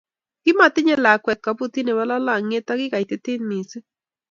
[0.43, 3.85] Kimatinye lakwet kabutit nebo lalangyet ako kikaitit mising